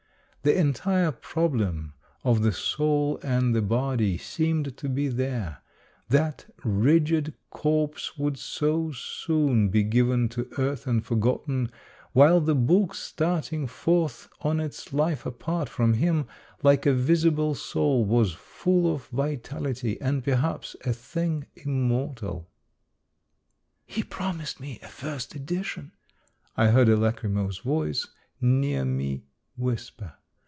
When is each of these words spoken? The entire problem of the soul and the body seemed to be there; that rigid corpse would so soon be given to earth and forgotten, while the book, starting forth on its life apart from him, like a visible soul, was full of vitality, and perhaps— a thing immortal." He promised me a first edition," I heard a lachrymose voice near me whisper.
The 0.43 0.57
entire 0.57 1.11
problem 1.11 1.93
of 2.23 2.41
the 2.41 2.51
soul 2.51 3.19
and 3.21 3.53
the 3.55 3.61
body 3.61 4.17
seemed 4.17 4.75
to 4.77 4.89
be 4.89 5.07
there; 5.07 5.59
that 6.09 6.51
rigid 6.63 7.35
corpse 7.51 8.17
would 8.17 8.39
so 8.39 8.91
soon 8.91 9.69
be 9.69 9.83
given 9.83 10.29
to 10.29 10.49
earth 10.57 10.87
and 10.87 11.05
forgotten, 11.05 11.69
while 12.13 12.41
the 12.41 12.55
book, 12.55 12.95
starting 12.95 13.67
forth 13.67 14.29
on 14.41 14.59
its 14.59 14.91
life 14.91 15.27
apart 15.27 15.69
from 15.69 15.93
him, 15.93 16.25
like 16.63 16.87
a 16.87 16.93
visible 16.95 17.53
soul, 17.53 18.03
was 18.03 18.33
full 18.33 18.91
of 18.91 19.05
vitality, 19.09 20.01
and 20.01 20.23
perhaps— 20.23 20.75
a 20.87 20.91
thing 20.91 21.45
immortal." 21.53 22.49
He 23.93 24.01
promised 24.01 24.59
me 24.59 24.79
a 24.81 24.87
first 24.87 25.35
edition," 25.35 25.91
I 26.57 26.69
heard 26.69 26.89
a 26.89 26.97
lachrymose 26.97 27.59
voice 27.59 28.07
near 28.41 28.83
me 28.85 29.25
whisper. 29.55 30.15